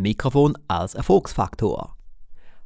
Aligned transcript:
Mikrofon 0.00 0.56
als 0.68 0.94
Erfolgsfaktor. 0.94 1.96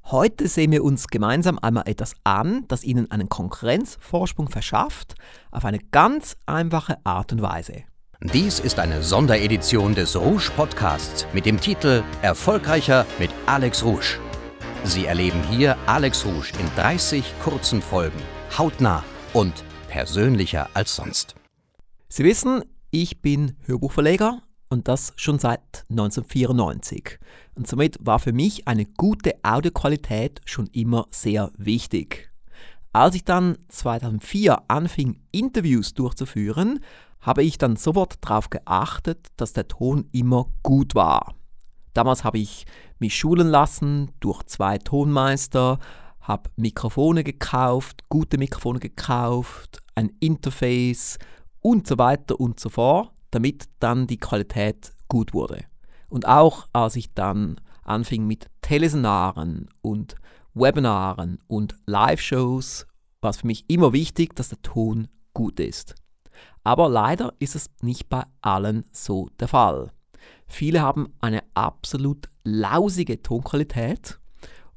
Heute 0.04 0.48
sehen 0.48 0.72
wir 0.72 0.82
uns 0.82 1.06
gemeinsam 1.08 1.58
einmal 1.60 1.86
etwas 1.86 2.14
an, 2.24 2.64
das 2.68 2.82
Ihnen 2.82 3.10
einen 3.10 3.28
Konkurrenzvorsprung 3.28 4.48
verschafft, 4.48 5.14
auf 5.50 5.64
eine 5.64 5.78
ganz 5.78 6.36
einfache 6.46 6.98
Art 7.04 7.32
und 7.32 7.42
Weise. 7.42 7.84
Dies 8.20 8.58
ist 8.60 8.78
eine 8.78 9.02
Sonderedition 9.02 9.94
des 9.94 10.14
Rouge 10.16 10.50
Podcasts 10.56 11.26
mit 11.32 11.46
dem 11.46 11.60
Titel 11.60 12.02
Erfolgreicher 12.22 13.06
mit 13.18 13.30
Alex 13.46 13.84
Rouge. 13.84 14.18
Sie 14.84 15.06
erleben 15.06 15.42
hier 15.48 15.76
Alex 15.86 16.26
Rouge 16.26 16.52
in 16.58 16.66
30 16.76 17.24
kurzen 17.42 17.80
Folgen, 17.80 18.20
hautnah 18.58 19.04
und 19.32 19.64
persönlicher 19.88 20.68
als 20.74 20.96
sonst. 20.96 21.34
Sie 22.08 22.24
wissen, 22.24 22.64
ich 22.90 23.22
bin 23.22 23.56
Hörbuchverleger 23.66 24.42
und 24.70 24.88
das 24.88 25.12
schon 25.16 25.38
seit 25.38 25.84
1994. 25.90 27.18
Und 27.54 27.66
somit 27.66 27.98
war 28.00 28.18
für 28.18 28.32
mich 28.32 28.66
eine 28.66 28.86
gute 28.86 29.34
Audioqualität 29.42 30.40
schon 30.46 30.68
immer 30.68 31.06
sehr 31.10 31.50
wichtig. 31.58 32.30
Als 32.92 33.14
ich 33.14 33.24
dann 33.24 33.58
2004 33.68 34.62
anfing, 34.68 35.20
Interviews 35.30 35.94
durchzuführen, 35.94 36.80
habe 37.20 37.42
ich 37.42 37.58
dann 37.58 37.76
sofort 37.76 38.14
darauf 38.22 38.48
geachtet, 38.48 39.28
dass 39.36 39.52
der 39.52 39.68
Ton 39.68 40.08
immer 40.12 40.46
gut 40.62 40.94
war. 40.94 41.34
Damals 41.92 42.24
habe 42.24 42.38
ich 42.38 42.64
mich 42.98 43.16
schulen 43.16 43.48
lassen 43.48 44.10
durch 44.20 44.42
zwei 44.44 44.78
Tonmeister, 44.78 45.78
habe 46.20 46.50
Mikrofone 46.56 47.24
gekauft, 47.24 48.08
gute 48.08 48.38
Mikrofone 48.38 48.78
gekauft, 48.78 49.82
ein 49.94 50.10
Interface 50.20 51.18
und 51.60 51.86
so 51.86 51.98
weiter 51.98 52.38
und 52.40 52.60
so 52.60 52.68
fort, 52.68 53.12
damit 53.30 53.64
dann 53.78 54.06
die 54.06 54.18
Qualität 54.18 54.92
gut 55.08 55.34
wurde. 55.34 55.64
Und 56.08 56.26
auch 56.26 56.66
als 56.72 56.96
ich 56.96 57.14
dann 57.14 57.60
anfing 57.84 58.26
mit 58.26 58.48
Teleseminaren 58.62 59.68
und 59.82 60.16
Webinaren 60.54 61.38
und 61.46 61.76
Live-Shows, 61.86 62.86
war 63.20 63.30
es 63.30 63.38
für 63.38 63.46
mich 63.46 63.64
immer 63.68 63.92
wichtig, 63.92 64.34
dass 64.34 64.48
der 64.48 64.62
Ton 64.62 65.08
gut 65.34 65.60
ist. 65.60 65.94
Aber 66.64 66.88
leider 66.88 67.34
ist 67.38 67.54
es 67.54 67.70
nicht 67.82 68.08
bei 68.08 68.24
allen 68.40 68.84
so 68.92 69.28
der 69.38 69.48
Fall. 69.48 69.92
Viele 70.46 70.82
haben 70.82 71.12
eine 71.20 71.42
absolut 71.54 72.28
lausige 72.44 73.22
Tonqualität 73.22 74.18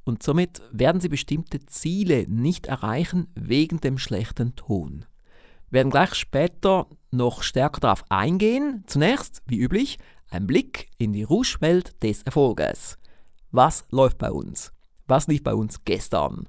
und 0.04 0.22
somit 0.22 0.62
werden 0.72 1.02
sie 1.02 1.10
bestimmte 1.10 1.66
Ziele 1.66 2.26
nicht 2.28 2.68
erreichen 2.68 3.28
wegen 3.36 3.80
dem 3.80 3.98
schlechten 3.98 4.56
Ton. 4.56 5.06
Wir 5.70 5.80
werden 5.80 5.90
gleich 5.90 6.14
später 6.14 6.88
noch 7.14 7.44
stärker 7.44 7.80
darauf 7.80 8.04
eingehen. 8.10 8.84
Zunächst, 8.88 9.42
wie 9.46 9.60
üblich, 9.60 10.00
ein 10.30 10.48
Blick 10.48 10.90
in 10.98 11.14
die 11.14 11.24
Rouge-Welt 11.24 12.04
des 12.04 12.24
Erfolges. 12.24 12.98
Was 13.52 13.86
läuft 13.92 14.18
bei 14.18 14.32
uns? 14.32 14.74
Was 15.08 15.28
lief 15.28 15.44
bei 15.44 15.54
uns 15.54 15.86
gestern? 15.86 16.48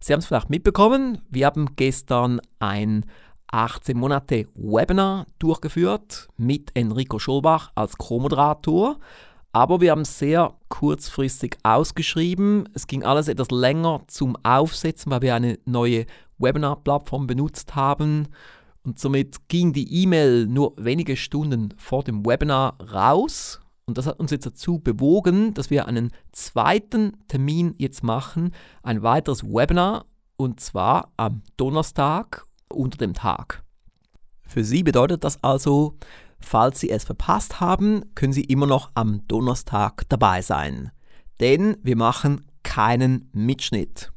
Sie 0.00 0.12
haben 0.12 0.20
es 0.20 0.26
vielleicht 0.26 0.50
mitbekommen, 0.50 1.20
wir 1.28 1.46
haben 1.46 1.76
gestern 1.76 2.40
ein 2.58 3.04
18 3.50 3.96
Monate 3.96 4.46
Webinar 4.54 5.26
durchgeführt 5.38 6.28
mit 6.36 6.70
Enrico 6.74 7.18
Schulbach 7.18 7.70
als 7.74 7.96
Co-Moderator. 7.96 8.98
Aber 9.52 9.80
wir 9.80 9.92
haben 9.92 10.04
sehr 10.04 10.54
kurzfristig 10.68 11.56
ausgeschrieben. 11.62 12.68
Es 12.74 12.86
ging 12.86 13.02
alles 13.02 13.28
etwas 13.28 13.50
länger 13.50 14.02
zum 14.06 14.36
Aufsetzen, 14.44 15.10
weil 15.10 15.22
wir 15.22 15.34
eine 15.34 15.58
neue 15.64 16.04
Webinar-Plattform 16.38 17.26
benutzt 17.26 17.74
haben. 17.74 18.28
Und 18.82 18.98
somit 18.98 19.48
ging 19.48 19.72
die 19.72 20.02
E-Mail 20.02 20.46
nur 20.46 20.74
wenige 20.76 21.16
Stunden 21.16 21.74
vor 21.76 22.04
dem 22.04 22.24
Webinar 22.24 22.78
raus. 22.80 23.60
Und 23.86 23.98
das 23.98 24.06
hat 24.06 24.20
uns 24.20 24.30
jetzt 24.30 24.46
dazu 24.46 24.78
bewogen, 24.78 25.54
dass 25.54 25.70
wir 25.70 25.86
einen 25.86 26.10
zweiten 26.32 27.12
Termin 27.28 27.74
jetzt 27.78 28.02
machen, 28.02 28.52
ein 28.82 29.02
weiteres 29.02 29.44
Webinar, 29.44 30.04
und 30.36 30.60
zwar 30.60 31.12
am 31.16 31.42
Donnerstag 31.56 32.44
unter 32.68 32.98
dem 32.98 33.14
Tag. 33.14 33.64
Für 34.46 34.64
Sie 34.64 34.82
bedeutet 34.82 35.24
das 35.24 35.42
also, 35.42 35.98
falls 36.38 36.80
Sie 36.80 36.90
es 36.90 37.04
verpasst 37.04 37.60
haben, 37.60 38.14
können 38.14 38.32
Sie 38.32 38.44
immer 38.44 38.66
noch 38.66 38.90
am 38.94 39.26
Donnerstag 39.26 40.08
dabei 40.08 40.42
sein. 40.42 40.90
Denn 41.40 41.76
wir 41.82 41.96
machen 41.96 42.46
keinen 42.62 43.28
Mitschnitt. 43.32 44.12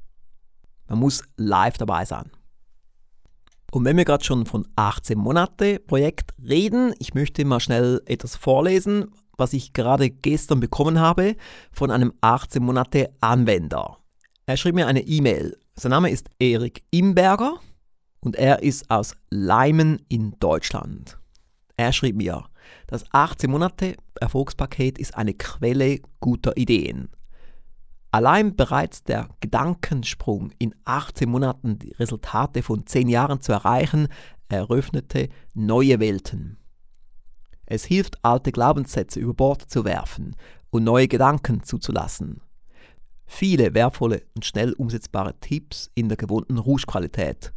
Man 0.87 0.99
muss 0.99 1.23
live 1.37 1.77
dabei 1.77 2.05
sein. 2.05 2.31
Und 3.71 3.85
wenn 3.85 3.95
wir 3.95 4.03
gerade 4.03 4.23
schon 4.23 4.45
von 4.45 4.67
18 4.75 5.17
Monate 5.17 5.79
Projekt 5.79 6.33
reden, 6.43 6.93
ich 6.99 7.13
möchte 7.13 7.45
mal 7.45 7.61
schnell 7.61 8.01
etwas 8.05 8.35
vorlesen, 8.35 9.11
was 9.37 9.53
ich 9.53 9.71
gerade 9.71 10.09
gestern 10.09 10.59
bekommen 10.59 10.99
habe 10.99 11.37
von 11.71 11.89
einem 11.89 12.13
18 12.19 12.61
Monate 12.61 13.09
Anwender. 13.21 13.97
Er 14.45 14.57
schrieb 14.57 14.75
mir 14.75 14.87
eine 14.87 15.01
E-Mail. 15.01 15.57
Sein 15.75 15.91
Name 15.91 16.09
ist 16.09 16.27
Erik 16.37 16.83
Imberger 16.91 17.59
und 18.19 18.35
er 18.35 18.61
ist 18.61 18.91
aus 18.91 19.15
Leimen 19.29 20.01
in 20.09 20.35
Deutschland. 20.39 21.17
Er 21.77 21.93
schrieb 21.93 22.17
mir, 22.17 22.43
das 22.87 23.05
18 23.11 23.49
Monate 23.49 23.95
Erfolgspaket 24.19 24.99
ist 24.99 25.15
eine 25.15 25.33
Quelle 25.33 26.01
guter 26.19 26.57
Ideen. 26.57 27.09
Allein 28.11 28.57
bereits 28.57 29.03
der 29.03 29.29
Gedankensprung, 29.39 30.51
in 30.59 30.75
18 30.83 31.29
Monaten 31.29 31.79
die 31.79 31.93
Resultate 31.93 32.61
von 32.61 32.85
10 32.85 33.07
Jahren 33.07 33.39
zu 33.39 33.53
erreichen, 33.53 34.09
eröffnete 34.49 35.29
neue 35.53 35.99
Welten. 36.01 36.57
Es 37.65 37.85
hilft, 37.85 38.23
alte 38.25 38.51
Glaubenssätze 38.51 39.21
über 39.21 39.33
Bord 39.33 39.61
zu 39.71 39.85
werfen 39.85 40.35
und 40.71 40.83
neue 40.83 41.07
Gedanken 41.07 41.63
zuzulassen. 41.63 42.41
Viele 43.25 43.73
wertvolle 43.73 44.23
und 44.35 44.43
schnell 44.43 44.73
umsetzbare 44.73 45.39
Tipps 45.39 45.89
in 45.95 46.09
der 46.09 46.17
gewohnten 46.17 46.57
Rouge-Qualität 46.57 47.53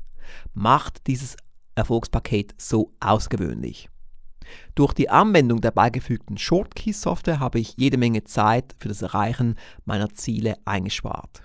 macht 0.53 1.09
dieses 1.09 1.36
Erfolgspaket 1.75 2.54
so 2.59 2.92
außergewöhnlich. 3.00 3.88
Durch 4.75 4.93
die 4.93 5.10
Anwendung 5.10 5.60
der 5.60 5.71
beigefügten 5.71 6.38
Shortkey-Software 6.38 7.41
habe 7.41 7.59
ich 7.59 7.75
jede 7.77 7.97
Menge 7.97 8.25
Zeit 8.25 8.75
für 8.78 8.88
das 8.88 9.03
Erreichen 9.03 9.56
meiner 9.84 10.10
Ziele 10.10 10.56
eingespart. 10.65 11.43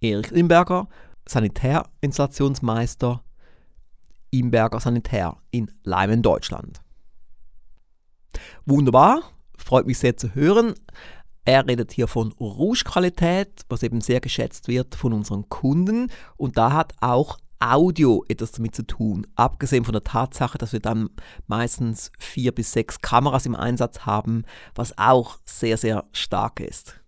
Erich 0.00 0.32
Imberger, 0.32 0.88
Sanitärinstallationsmeister, 1.28 3.22
Imberger 4.30 4.80
Sanitär 4.80 5.36
in 5.50 5.70
Leimen, 5.82 6.22
Deutschland. 6.22 6.80
Wunderbar, 8.64 9.22
freut 9.56 9.86
mich 9.86 9.98
sehr 9.98 10.16
zu 10.16 10.34
hören. 10.34 10.74
Er 11.44 11.66
redet 11.66 11.92
hier 11.92 12.08
von 12.08 12.32
Rouge-Qualität, 12.32 13.62
was 13.68 13.84
eben 13.84 14.00
sehr 14.00 14.20
geschätzt 14.20 14.66
wird 14.66 14.96
von 14.96 15.12
unseren 15.12 15.48
Kunden. 15.48 16.10
Und 16.36 16.58
da 16.58 16.72
hat 16.72 16.94
auch 17.00 17.38
Audio 17.58 18.24
etwas 18.28 18.52
damit 18.52 18.74
zu 18.74 18.86
tun. 18.86 19.26
Abgesehen 19.34 19.84
von 19.84 19.92
der 19.92 20.04
Tatsache, 20.04 20.58
dass 20.58 20.72
wir 20.72 20.80
dann 20.80 21.10
meistens 21.46 22.10
vier 22.18 22.52
bis 22.52 22.72
sechs 22.72 23.00
Kameras 23.00 23.46
im 23.46 23.54
Einsatz 23.54 24.00
haben, 24.00 24.44
was 24.74 24.96
auch 24.98 25.38
sehr, 25.44 25.76
sehr 25.76 26.04
stark 26.12 26.60
ist. 26.60 27.00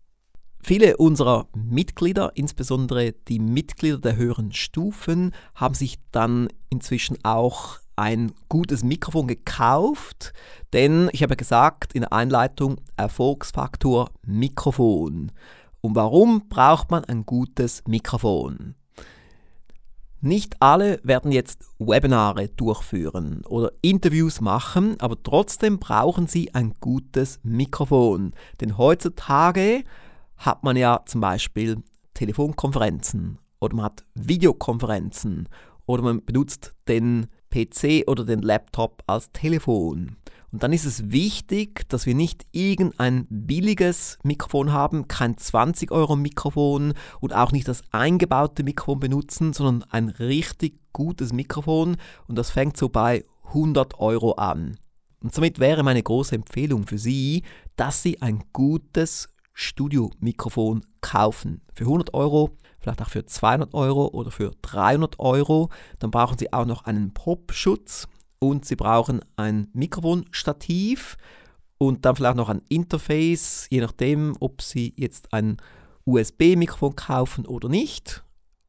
Viele 0.60 0.96
unserer 0.96 1.46
Mitglieder, 1.54 2.32
insbesondere 2.34 3.12
die 3.12 3.38
Mitglieder 3.38 3.98
der 3.98 4.16
höheren 4.16 4.52
Stufen, 4.52 5.32
haben 5.54 5.74
sich 5.74 5.98
dann 6.10 6.48
inzwischen 6.68 7.16
auch 7.24 7.78
ein 7.96 8.32
gutes 8.48 8.84
Mikrofon 8.84 9.26
gekauft, 9.26 10.32
denn 10.72 11.10
ich 11.12 11.22
habe 11.22 11.36
gesagt 11.36 11.94
in 11.94 12.02
der 12.02 12.12
Einleitung 12.12 12.80
Erfolgsfaktor 12.96 14.10
Mikrofon. 14.24 15.32
Und 15.80 15.94
warum 15.94 16.48
braucht 16.48 16.90
man 16.90 17.04
ein 17.04 17.24
gutes 17.24 17.82
Mikrofon? 17.86 18.74
Nicht 20.20 20.60
alle 20.60 20.98
werden 21.04 21.30
jetzt 21.30 21.64
Webinare 21.78 22.48
durchführen 22.48 23.42
oder 23.46 23.70
Interviews 23.82 24.40
machen, 24.40 24.98
aber 24.98 25.22
trotzdem 25.22 25.78
brauchen 25.78 26.26
sie 26.26 26.52
ein 26.54 26.74
gutes 26.80 27.38
Mikrofon. 27.44 28.32
Denn 28.60 28.76
heutzutage 28.76 29.84
hat 30.36 30.64
man 30.64 30.76
ja 30.76 31.02
zum 31.06 31.20
Beispiel 31.20 31.84
Telefonkonferenzen 32.14 33.38
oder 33.60 33.76
man 33.76 33.84
hat 33.84 34.04
Videokonferenzen 34.14 35.48
oder 35.86 36.02
man 36.02 36.24
benutzt 36.24 36.74
den 36.88 37.28
PC 37.50 38.08
oder 38.08 38.24
den 38.24 38.42
Laptop 38.42 39.04
als 39.06 39.30
Telefon. 39.30 40.16
Und 40.50 40.62
dann 40.62 40.72
ist 40.72 40.86
es 40.86 41.10
wichtig, 41.10 41.88
dass 41.88 42.06
wir 42.06 42.14
nicht 42.14 42.46
irgendein 42.52 43.26
billiges 43.28 44.18
Mikrofon 44.22 44.72
haben, 44.72 45.06
kein 45.06 45.36
20 45.36 45.90
Euro 45.90 46.16
Mikrofon 46.16 46.94
und 47.20 47.34
auch 47.34 47.52
nicht 47.52 47.68
das 47.68 47.82
eingebaute 47.90 48.62
Mikrofon 48.62 49.00
benutzen, 49.00 49.52
sondern 49.52 49.88
ein 49.90 50.08
richtig 50.08 50.80
gutes 50.92 51.32
Mikrofon 51.32 51.96
und 52.26 52.36
das 52.36 52.50
fängt 52.50 52.76
so 52.76 52.88
bei 52.88 53.24
100 53.48 54.00
Euro 54.00 54.32
an. 54.32 54.78
Und 55.20 55.34
somit 55.34 55.58
wäre 55.58 55.82
meine 55.82 56.02
große 56.02 56.34
Empfehlung 56.34 56.86
für 56.86 56.98
Sie, 56.98 57.42
dass 57.76 58.02
Sie 58.02 58.22
ein 58.22 58.44
gutes 58.52 59.28
Studio-Mikrofon 59.52 60.86
kaufen. 61.00 61.62
Für 61.74 61.84
100 61.84 62.14
Euro, 62.14 62.56
vielleicht 62.78 63.02
auch 63.02 63.08
für 63.08 63.26
200 63.26 63.74
Euro 63.74 64.06
oder 64.08 64.30
für 64.30 64.52
300 64.62 65.18
Euro. 65.18 65.70
Dann 65.98 66.12
brauchen 66.12 66.38
Sie 66.38 66.52
auch 66.52 66.64
noch 66.64 66.84
einen 66.84 67.12
Popschutz 67.12 68.06
und 68.38 68.64
Sie 68.64 68.76
brauchen 68.76 69.20
ein 69.36 69.68
Mikrofonstativ 69.72 71.16
und 71.78 72.04
dann 72.04 72.16
vielleicht 72.16 72.36
noch 72.36 72.48
ein 72.48 72.62
Interface, 72.68 73.66
je 73.70 73.80
nachdem, 73.80 74.36
ob 74.40 74.62
Sie 74.62 74.94
jetzt 74.96 75.32
ein 75.32 75.56
USB-Mikrofon 76.04 76.96
kaufen 76.96 77.46
oder 77.46 77.68
nicht. 77.68 78.24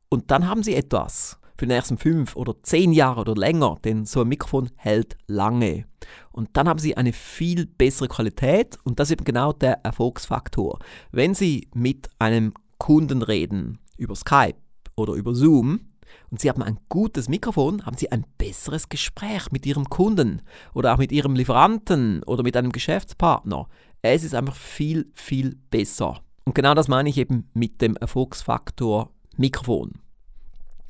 Und 0.10 0.32
dann 0.32 0.48
haben 0.48 0.64
Sie 0.64 0.76
etwas 0.76 1.40
für 1.58 1.68
die 1.68 1.74
nächsten 1.74 1.98
fünf 1.98 2.36
oder 2.36 2.56
zehn 2.64 2.94
Jahre 2.94 3.22
oder 3.22 3.36
länger, 3.36 3.78
denn 3.84 4.06
so 4.06 4.22
ein 4.22 4.28
Mikrofon 4.30 4.70
hält 4.76 5.18
lange. 5.28 5.86
Und 6.32 6.50
dann 6.54 6.70
haben 6.70 6.80
Sie 6.80 6.96
eine 6.96 7.12
viel 7.12 7.66
bessere 7.66 8.08
Qualität 8.08 8.78
und 8.84 9.00
das 9.00 9.10
ist 9.10 9.14
eben 9.14 9.26
genau 9.26 9.52
der 9.52 9.84
Erfolgsfaktor. 9.84 10.80
Wenn 11.12 11.36
Sie 11.36 11.68
mit 11.74 12.10
einem 12.18 12.54
Kunden 12.78 13.22
reden, 13.22 13.80
über 13.98 14.16
Skype 14.16 14.56
oder 14.96 15.14
über 15.14 15.36
Zoom, 15.36 15.89
und 16.32 16.40
Sie 16.40 16.50
haben 16.50 16.62
ein 16.62 16.80
gutes 16.90 17.30
Mikrofon, 17.30 17.86
haben 17.86 17.98
Sie 17.98 18.12
ein 18.12 18.26
besseres 18.38 18.90
Gespräch 18.90 19.52
mit 19.52 19.66
Ihrem 19.66 19.90
Kunden 19.90 20.42
oder 20.74 20.94
auch 20.94 20.98
mit 20.98 21.12
Ihrem 21.12 21.36
Lieferanten 21.36 22.24
oder 22.24 22.44
mit 22.44 22.56
einem 22.56 22.72
Geschäftspartner. 22.72 23.68
Es 24.02 24.24
ist 24.24 24.36
einfach 24.36 24.56
viel, 24.56 25.12
viel 25.14 25.58
besser. 25.70 26.22
Und 26.46 26.56
genau 26.56 26.74
das 26.74 26.88
meine 26.88 27.10
ich 27.10 27.18
eben 27.18 27.50
mit 27.54 27.82
dem 27.82 27.96
Erfolgsfaktor 27.96 29.12
Mikrofon. 29.38 29.94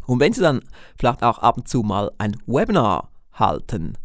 Und 0.06 0.20
wenn 0.20 0.34
Sie 0.34 0.42
dann 0.42 0.62
vielleicht 0.98 1.24
auch 1.24 1.40
ab 1.40 1.58
und 1.58 1.68
zu 1.68 1.84
mal 1.84 2.12
ein 2.18 2.36
Webinar 2.48 3.12
halten, 3.34 3.98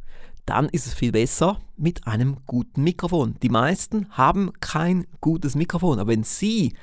dann 0.47 0.69
ist 0.69 0.87
es 0.87 0.95
viel 0.95 1.13
besser 1.13 1.59
mit 1.77 2.07
einem 2.07 2.37
guten 2.47 2.83
Mikrofon. 2.83 3.37
Die 3.43 3.49
meisten 3.49 4.09
haben 4.11 4.53
kein 4.61 5.07
gutes 5.21 5.55
Mikrofon, 5.55 5.99
aber 5.99 6.13
wenn 6.13 6.25
Sie 6.25 6.75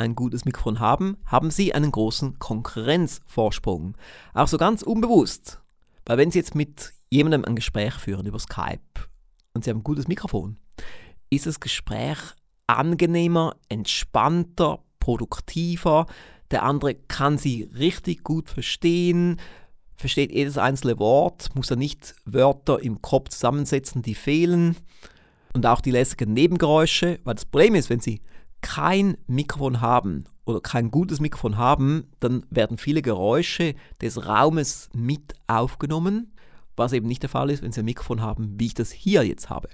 ein 0.00 0.14
gutes 0.14 0.44
Mikrofon 0.44 0.80
haben, 0.80 1.16
haben 1.26 1.50
Sie 1.50 1.74
einen 1.74 1.92
großen 1.92 2.38
Konkurrenzvorsprung. 2.38 3.96
Auch 4.34 4.48
so 4.48 4.58
ganz 4.58 4.82
unbewusst. 4.82 5.60
Weil 6.06 6.18
wenn 6.18 6.30
Sie 6.30 6.38
jetzt 6.38 6.54
mit 6.54 6.92
jemandem 7.10 7.44
ein 7.44 7.56
Gespräch 7.56 7.94
führen 7.94 8.26
über 8.26 8.38
Skype 8.38 8.80
und 9.54 9.64
Sie 9.64 9.70
haben 9.70 9.78
ein 9.78 9.84
gutes 9.84 10.08
Mikrofon, 10.08 10.56
ist 11.30 11.46
das 11.46 11.60
Gespräch 11.60 12.18
angenehmer, 12.66 13.56
entspannter, 13.68 14.80
produktiver, 14.98 16.06
der 16.50 16.64
andere 16.64 16.94
kann 16.94 17.38
sie 17.38 17.70
richtig 17.76 18.24
gut 18.24 18.48
verstehen, 18.48 19.40
versteht 19.96 20.32
jedes 20.32 20.58
einzelne 20.58 20.98
Wort, 20.98 21.54
muss 21.54 21.70
er 21.70 21.76
nicht 21.76 22.14
Wörter 22.24 22.80
im 22.80 23.02
Kopf 23.02 23.28
zusammensetzen, 23.30 24.02
die 24.02 24.14
fehlen. 24.14 24.76
Und 25.52 25.66
auch 25.66 25.80
die 25.80 25.90
lässigen 25.90 26.32
Nebengeräusche, 26.32 27.18
weil 27.24 27.34
das 27.34 27.44
Problem 27.44 27.74
ist, 27.74 27.90
wenn 27.90 28.00
Sie 28.00 28.20
kein 28.62 29.16
Mikrofon 29.26 29.80
haben 29.80 30.24
oder 30.44 30.60
kein 30.60 30.90
gutes 30.90 31.20
Mikrofon 31.20 31.56
haben, 31.56 32.08
dann 32.20 32.44
werden 32.50 32.78
viele 32.78 33.02
Geräusche 33.02 33.74
des 34.00 34.26
Raumes 34.26 34.90
mit 34.94 35.34
aufgenommen, 35.46 36.32
was 36.76 36.92
eben 36.92 37.06
nicht 37.06 37.22
der 37.22 37.30
Fall 37.30 37.50
ist, 37.50 37.62
wenn 37.62 37.72
Sie 37.72 37.80
ein 37.80 37.86
Mikrofon 37.86 38.20
haben, 38.20 38.58
wie 38.58 38.66
ich 38.66 38.74
das 38.74 38.90
hier 38.90 39.24
jetzt 39.24 39.50
habe. 39.50 39.68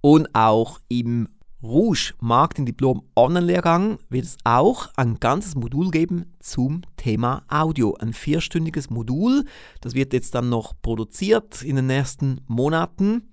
und 0.00 0.34
auch 0.34 0.80
im 0.88 1.28
Rouge 1.60 2.14
Marketing 2.20 2.66
Diplom 2.66 3.02
Online-Lehrgang 3.16 3.98
wird 4.08 4.24
es 4.24 4.36
auch 4.44 4.90
ein 4.94 5.18
ganzes 5.18 5.56
Modul 5.56 5.90
geben 5.90 6.36
zum 6.38 6.82
Thema 6.96 7.42
Audio. 7.48 7.96
Ein 7.98 8.12
vierstündiges 8.12 8.90
Modul. 8.90 9.44
Das 9.80 9.94
wird 9.94 10.12
jetzt 10.12 10.36
dann 10.36 10.50
noch 10.50 10.74
produziert 10.80 11.62
in 11.62 11.74
den 11.74 11.88
nächsten 11.88 12.42
Monaten. 12.46 13.32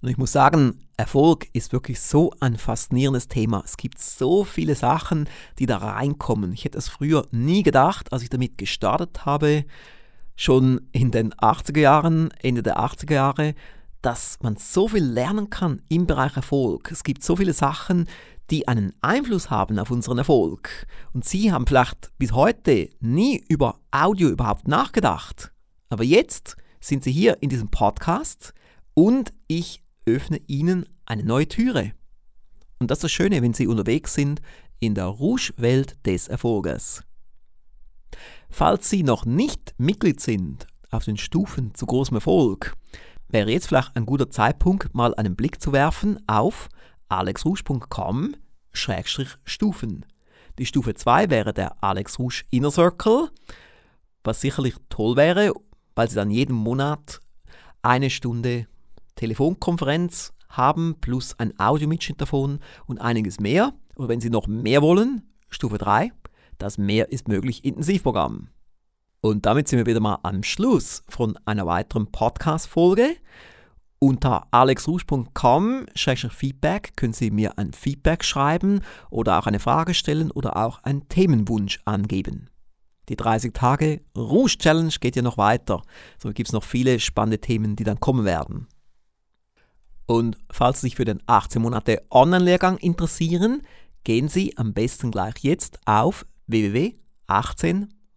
Und 0.00 0.08
ich 0.08 0.16
muss 0.16 0.30
sagen, 0.30 0.78
Erfolg 0.96 1.48
ist 1.52 1.72
wirklich 1.72 2.00
so 2.00 2.32
ein 2.38 2.56
faszinierendes 2.56 3.26
Thema. 3.26 3.62
Es 3.64 3.76
gibt 3.76 3.98
so 3.98 4.44
viele 4.44 4.76
Sachen, 4.76 5.28
die 5.58 5.66
da 5.66 5.78
reinkommen. 5.78 6.52
Ich 6.52 6.64
hätte 6.64 6.78
es 6.78 6.88
früher 6.88 7.26
nie 7.32 7.64
gedacht, 7.64 8.12
als 8.12 8.22
ich 8.22 8.30
damit 8.30 8.58
gestartet 8.58 9.26
habe, 9.26 9.64
schon 10.36 10.82
in 10.92 11.10
den 11.10 11.34
80er 11.34 11.80
Jahren, 11.80 12.30
Ende 12.42 12.62
der 12.62 12.78
80er 12.78 13.14
Jahre, 13.14 13.54
dass 14.04 14.36
man 14.42 14.56
so 14.56 14.88
viel 14.88 15.02
lernen 15.02 15.48
kann 15.48 15.80
im 15.88 16.06
Bereich 16.06 16.36
Erfolg. 16.36 16.90
Es 16.92 17.04
gibt 17.04 17.22
so 17.22 17.36
viele 17.36 17.54
Sachen, 17.54 18.06
die 18.50 18.68
einen 18.68 18.92
Einfluss 19.00 19.48
haben 19.48 19.78
auf 19.78 19.90
unseren 19.90 20.18
Erfolg. 20.18 20.86
Und 21.14 21.24
Sie 21.24 21.50
haben 21.50 21.66
vielleicht 21.66 22.12
bis 22.18 22.32
heute 22.32 22.90
nie 23.00 23.42
über 23.48 23.80
Audio 23.90 24.28
überhaupt 24.28 24.68
nachgedacht. 24.68 25.52
Aber 25.88 26.04
jetzt 26.04 26.56
sind 26.80 27.02
Sie 27.02 27.12
hier 27.12 27.38
in 27.40 27.48
diesem 27.48 27.70
Podcast 27.70 28.52
und 28.92 29.32
ich 29.46 29.82
öffne 30.04 30.38
Ihnen 30.48 30.86
eine 31.06 31.24
neue 31.24 31.48
Türe. 31.48 31.92
Und 32.78 32.90
das 32.90 32.98
ist 32.98 33.04
das 33.04 33.12
Schöne, 33.12 33.40
wenn 33.40 33.54
Sie 33.54 33.66
unterwegs 33.66 34.12
sind 34.12 34.42
in 34.80 34.94
der 34.94 35.06
Rouge-Welt 35.06 35.96
des 36.04 36.28
Erfolges. 36.28 37.02
Falls 38.50 38.90
Sie 38.90 39.02
noch 39.02 39.24
nicht 39.24 39.74
Mitglied 39.78 40.20
sind 40.20 40.66
auf 40.90 41.04
den 41.04 41.16
Stufen 41.16 41.74
zu 41.74 41.86
großem 41.86 42.16
Erfolg, 42.16 42.74
wäre 43.28 43.50
jetzt 43.50 43.68
vielleicht 43.68 43.96
ein 43.96 44.06
guter 44.06 44.30
Zeitpunkt, 44.30 44.94
mal 44.94 45.14
einen 45.14 45.36
Blick 45.36 45.60
zu 45.60 45.72
werfen 45.72 46.18
auf 46.26 46.70
alexrouge.com-stufen. 47.08 50.06
Die 50.58 50.66
Stufe 50.66 50.94
2 50.94 51.30
wäre 51.30 51.52
der 51.52 51.82
Alex 51.82 52.18
Rouge 52.18 52.44
Inner 52.50 52.70
Circle, 52.70 53.30
was 54.22 54.40
sicherlich 54.40 54.74
toll 54.88 55.16
wäre, 55.16 55.52
weil 55.94 56.08
Sie 56.08 56.14
dann 56.14 56.30
jeden 56.30 56.54
Monat 56.54 57.20
eine 57.82 58.10
Stunde 58.10 58.68
Telefonkonferenz 59.16 60.32
haben, 60.48 60.96
plus 61.00 61.36
ein 61.38 61.58
Audiomitschnitt 61.58 62.20
davon 62.20 62.60
und 62.86 63.00
einiges 63.00 63.40
mehr. 63.40 63.72
Und 63.96 64.08
wenn 64.08 64.20
Sie 64.20 64.30
noch 64.30 64.46
mehr 64.46 64.82
wollen, 64.82 65.22
Stufe 65.50 65.78
3, 65.78 66.12
das 66.58 66.78
Mehr 66.78 67.12
ist 67.12 67.28
möglich 67.28 67.64
Intensivprogramm. 67.64 68.48
Und 69.24 69.46
damit 69.46 69.68
sind 69.68 69.78
wir 69.78 69.86
wieder 69.86 70.00
mal 70.00 70.18
am 70.22 70.42
Schluss 70.42 71.02
von 71.08 71.38
einer 71.46 71.64
weiteren 71.64 72.12
Podcast-Folge. 72.12 73.16
Unter 73.98 74.48
alexrusch.com-feedback 74.50 76.94
können 76.94 77.14
Sie 77.14 77.30
mir 77.30 77.56
ein 77.56 77.72
Feedback 77.72 78.22
schreiben 78.22 78.82
oder 79.08 79.38
auch 79.38 79.46
eine 79.46 79.60
Frage 79.60 79.94
stellen 79.94 80.30
oder 80.30 80.58
auch 80.58 80.82
einen 80.82 81.08
Themenwunsch 81.08 81.80
angeben. 81.86 82.50
Die 83.08 83.16
30 83.16 83.54
Tage 83.54 84.02
Rouge 84.14 84.58
Challenge 84.58 84.92
geht 85.00 85.16
ja 85.16 85.22
noch 85.22 85.38
weiter. 85.38 85.80
So 86.22 86.30
gibt 86.30 86.50
es 86.50 86.52
noch 86.52 86.64
viele 86.64 87.00
spannende 87.00 87.40
Themen, 87.40 87.76
die 87.76 87.84
dann 87.84 88.00
kommen 88.00 88.26
werden. 88.26 88.68
Und 90.04 90.36
falls 90.50 90.82
Sie 90.82 90.88
sich 90.88 90.96
für 90.96 91.06
den 91.06 91.22
18 91.24 91.62
Monate 91.62 92.02
Online-Lehrgang 92.10 92.76
interessieren, 92.76 93.62
gehen 94.04 94.28
Sie 94.28 94.54
am 94.58 94.74
besten 94.74 95.10
gleich 95.10 95.36
jetzt 95.40 95.80
auf 95.86 96.26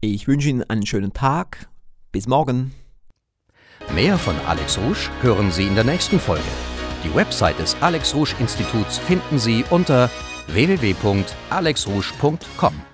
Ich 0.00 0.26
wünsche 0.26 0.48
Ihnen 0.48 0.64
einen 0.64 0.86
schönen 0.86 1.12
Tag. 1.12 1.68
Bis 2.10 2.26
morgen. 2.26 2.74
Mehr 3.94 4.18
von 4.18 4.34
Alex 4.46 4.78
Rouge 4.78 5.10
hören 5.22 5.50
Sie 5.50 5.66
in 5.66 5.74
der 5.74 5.84
nächsten 5.84 6.20
Folge. 6.20 6.42
Die 7.04 7.14
Website 7.14 7.58
des 7.58 7.76
Alex 7.80 8.14
Rouge 8.14 8.34
Instituts 8.38 8.98
finden 8.98 9.38
Sie 9.38 9.64
unter 9.70 10.10
www.alexrouge.com. 10.48 12.91